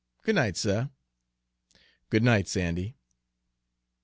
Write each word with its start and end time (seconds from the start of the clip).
Good 0.23 0.33
night, 0.33 0.57
suh." 0.57 0.87
"Good 2.09 2.23
night, 2.23 2.47
Sandy." 2.47 2.95